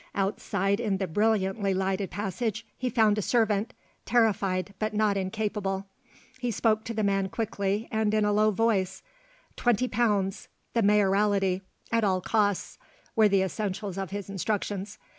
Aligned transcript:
Outside 0.15 0.79
in 0.79 0.97
the 0.97 1.05
brilliantly 1.05 1.75
lighted 1.75 2.09
passage 2.09 2.65
he 2.75 2.89
found 2.89 3.19
a 3.19 3.21
servant, 3.21 3.75
terrified 4.03 4.73
but 4.79 4.95
not 4.95 5.15
incapable. 5.15 5.85
He 6.39 6.49
spoke 6.49 6.83
to 6.85 6.95
the 6.95 7.03
man 7.03 7.29
quickly 7.29 7.87
and 7.91 8.11
in 8.11 8.25
a 8.25 8.33
low 8.33 8.49
voice; 8.49 9.03
twenty 9.55 9.87
pounds, 9.87 10.47
the 10.73 10.81
Mayoralty, 10.81 11.61
at 11.91 12.03
all 12.03 12.19
costs, 12.19 12.79
were 13.15 13.29
the 13.29 13.43
essentials 13.43 13.99
of 13.99 14.09
his 14.09 14.27
instructions. 14.27 14.97